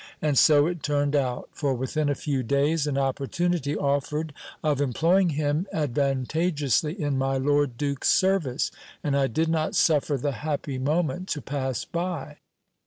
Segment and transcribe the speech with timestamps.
[0.19, 5.29] And so it turned out; for within a few days an opportunity offered of employing
[5.29, 8.71] him ad vantageously in my lord duke's service;
[9.03, 12.37] and I did not suffer the happy mo ment to pass by.